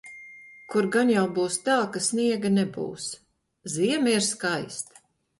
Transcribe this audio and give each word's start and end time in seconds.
Kur 0.75 0.85
gan 0.93 1.09
jau 1.15 1.25
būs 1.33 1.57
tā, 1.67 1.75
ka 1.95 2.01
sniega 2.05 2.51
nebūs... 2.53 3.05
Ziema 3.75 4.15
ir 4.15 4.25
skaista! 4.29 4.99